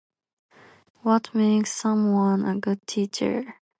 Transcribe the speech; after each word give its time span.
What 1.03 1.35
makes 1.35 1.71
someone 1.71 2.43
a 2.43 2.57
good 2.59 2.87
teacher? 2.87 3.61